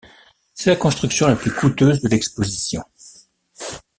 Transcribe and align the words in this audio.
C'est 0.55 0.71
la 0.71 0.77
construction 0.77 1.27
la 1.27 1.35
plus 1.35 1.53
coûteuse 1.53 2.01
de 2.01 2.07
l'exposition. 2.09 2.81